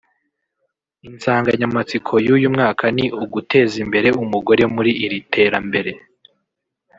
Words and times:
Insinganyamatsiko 1.07 2.13
y’uyu 2.27 2.47
mwaka 2.55 2.85
ni 2.95 3.05
uguteza 3.23 3.75
imbere 3.83 4.07
umugore 4.23 4.63
muri 4.73 4.91
iri 5.05 5.19
terambere 5.33 5.91